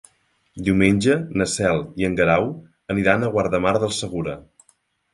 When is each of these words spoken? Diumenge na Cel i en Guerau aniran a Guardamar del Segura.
Diumenge 0.67 1.17
na 1.41 1.47
Cel 1.57 1.83
i 2.03 2.09
en 2.09 2.17
Guerau 2.23 2.51
aniran 2.97 3.23
a 3.23 3.33
Guardamar 3.39 3.79
del 3.87 3.99
Segura. 4.03 4.39